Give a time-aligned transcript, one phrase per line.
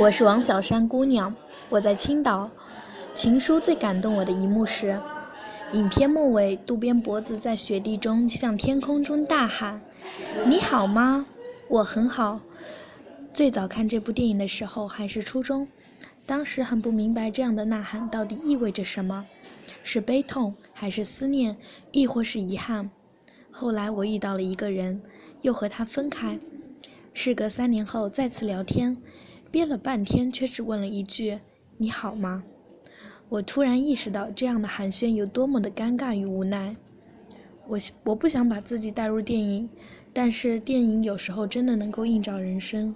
[0.00, 1.34] 我是王小山姑娘，
[1.68, 2.48] 我在青岛。
[3.14, 4.96] 情书最感动我的一幕是，
[5.72, 9.82] 影片末尾，渡边博子在雪地中向天空中大喊
[10.46, 11.26] ：“你好吗？
[11.68, 12.40] 我很好。”
[13.34, 15.66] 最早看这部电影的时候还是初中，
[16.24, 19.26] 当时很不明白这样的呐喊到底意味着什么，
[19.82, 21.56] 是悲痛还是思念，
[21.90, 22.88] 亦或是遗憾？
[23.50, 25.02] 后来我遇到了一个人，
[25.42, 26.38] 又和他分开。
[27.12, 28.96] 事隔三年后再次聊天，
[29.50, 31.38] 憋了半天却只问了一句
[31.78, 32.44] ：“你好吗？”
[33.28, 36.74] 我突然意识到这样的寒暄有多么的尴尬与无奈。
[37.66, 39.68] 我我不想把自己带入电影，
[40.12, 42.94] 但是电影有时候真的能够映照人生。